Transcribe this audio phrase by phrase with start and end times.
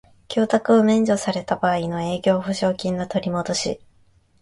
[0.29, 3.79] 供託を免除された場合の営業保証金の取りもどし